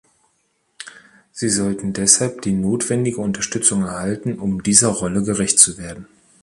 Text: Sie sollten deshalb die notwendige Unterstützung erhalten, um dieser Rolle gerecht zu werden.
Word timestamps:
Sie 1.31 1.49
sollten 1.51 1.93
deshalb 1.93 2.41
die 2.41 2.53
notwendige 2.53 3.21
Unterstützung 3.21 3.83
erhalten, 3.83 4.39
um 4.39 4.63
dieser 4.63 4.87
Rolle 4.87 5.21
gerecht 5.21 5.59
zu 5.59 5.77
werden. 5.77 6.07